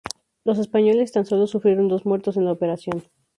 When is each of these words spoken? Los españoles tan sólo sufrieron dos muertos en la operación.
Los 0.45 0.57
españoles 0.57 1.11
tan 1.11 1.27
sólo 1.27 1.45
sufrieron 1.45 1.87
dos 1.87 2.07
muertos 2.07 2.35
en 2.35 2.45
la 2.45 2.51
operación. 2.51 3.03